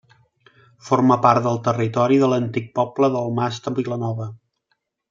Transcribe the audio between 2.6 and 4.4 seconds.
poble del Mas de Vilanova.